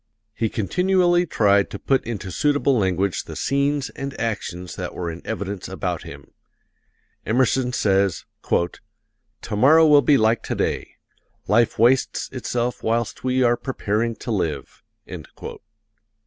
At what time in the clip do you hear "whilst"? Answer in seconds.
12.81-13.23